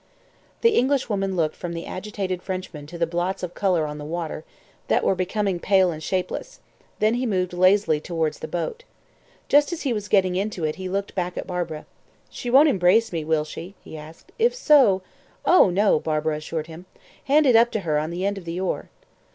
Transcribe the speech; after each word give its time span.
The 0.61 0.71
Englishman 0.75 1.35
looked 1.35 1.55
from 1.55 1.73
the 1.73 1.85
agitated 1.85 2.41
Frenchwoman 2.41 2.87
to 2.87 2.97
the 2.97 3.05
blots 3.05 3.43
of 3.43 3.53
colour 3.53 3.85
on 3.85 3.99
the 3.99 4.03
water, 4.03 4.43
that 4.87 5.03
were 5.03 5.13
becoming 5.13 5.59
pale 5.59 5.91
and 5.91 6.01
shapeless; 6.01 6.59
then 6.97 7.13
he 7.13 7.27
moved 7.27 7.53
lazily 7.53 7.99
towards 8.01 8.39
the 8.39 8.47
boat. 8.47 8.83
Just 9.47 9.71
as 9.71 9.83
he 9.83 9.93
was 9.93 10.07
getting 10.07 10.35
into 10.35 10.63
it 10.63 10.77
he 10.77 10.89
looked 10.89 11.13
back 11.13 11.37
at 11.37 11.45
Barbara. 11.45 11.85
"She 12.31 12.49
won't 12.49 12.67
embrace 12.67 13.13
me 13.13 13.23
will 13.23 13.45
she?" 13.45 13.75
he 13.83 13.95
asked. 13.95 14.31
"If 14.39 14.55
so" 14.55 15.03
"Oh, 15.45 15.69
no," 15.69 15.99
Barbara 15.99 16.37
assured 16.37 16.65
him. 16.65 16.87
"Hand 17.25 17.45
it 17.45 17.55
up 17.55 17.69
to 17.69 17.81
her 17.81 17.99
on 17.99 18.09
the 18.09 18.25
end 18.25 18.39
of 18.39 18.45
the 18.45 18.59
oar." 18.59 18.89